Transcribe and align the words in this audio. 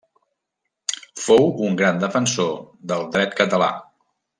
Fou 1.25 1.45
un 1.67 1.77
gran 1.83 2.03
defensor 2.07 2.51
del 2.93 3.09
dret 3.19 3.41
català. 3.45 3.73